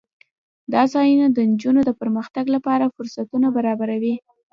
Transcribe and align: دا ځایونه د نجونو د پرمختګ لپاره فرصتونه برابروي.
دا 0.73 0.81
ځایونه 0.93 1.27
د 1.31 1.37
نجونو 1.49 1.81
د 1.85 1.91
پرمختګ 2.01 2.45
لپاره 2.55 2.93
فرصتونه 2.95 3.47
برابروي. 3.57 4.15